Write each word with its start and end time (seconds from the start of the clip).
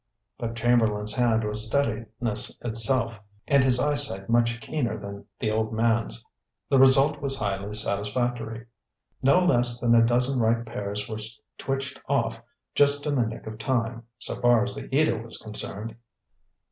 But 0.39 0.55
Chamberlain's 0.55 1.13
hand 1.13 1.43
was 1.43 1.67
steadiness 1.67 2.57
itself, 2.63 3.19
and 3.45 3.63
his 3.63 3.79
eyesight 3.79 4.29
much 4.29 4.59
keener 4.59 4.97
than 4.97 5.25
the 5.39 5.51
old 5.51 5.71
man's. 5.73 6.25
The 6.69 6.79
result 6.79 7.21
was 7.21 7.37
highly 7.37 7.75
satisfactory. 7.75 8.65
No 9.21 9.45
less 9.45 9.79
than 9.79 9.93
a 9.93 10.03
dozen 10.03 10.39
ripe 10.39 10.65
pears 10.65 11.07
were 11.07 11.19
twitched 11.59 11.99
off, 12.09 12.41
just 12.73 13.05
in 13.05 13.13
the 13.13 13.27
nick 13.27 13.45
of 13.45 13.59
time, 13.59 14.01
so 14.17 14.41
far 14.41 14.63
as 14.63 14.73
the 14.73 14.89
eater 14.91 15.21
was 15.21 15.37
concerned. 15.37 15.95